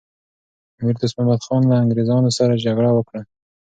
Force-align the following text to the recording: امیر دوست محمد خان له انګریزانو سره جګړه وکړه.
امیر 0.79 0.95
دوست 1.01 1.15
محمد 1.17 1.41
خان 1.45 1.61
له 1.69 1.75
انګریزانو 1.83 2.29
سره 2.37 2.61
جګړه 2.65 2.91
وکړه. 2.93 3.21